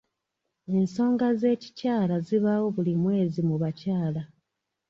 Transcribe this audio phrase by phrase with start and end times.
[0.77, 4.21] Ensonga z'ekikyala zibaawo buli mwezi mu bakyala.